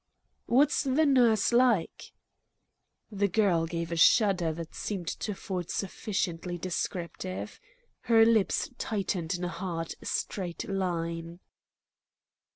"What's 0.47 0.81
the 0.81 1.05
nurse 1.05 1.53
like?" 1.53 2.11
The 3.11 3.27
girl 3.27 3.67
gave 3.67 3.91
a 3.91 3.95
shudder 3.95 4.51
that 4.51 4.73
seemed 4.73 5.07
to 5.19 5.35
Ford 5.35 5.69
sufficiently 5.69 6.57
descriptive. 6.57 7.59
Her 8.05 8.25
lips 8.25 8.71
tightened 8.79 9.35
in 9.35 9.43
a 9.43 9.47
hard, 9.49 9.93
straight 10.03 10.67
line. 10.67 11.39